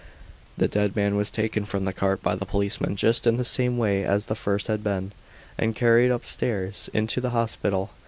[0.57, 3.77] The dead man was taken from the cart by the policemen just in the same
[3.77, 5.11] way as the first had been,
[5.59, 7.91] and carried upstairs into the hospital.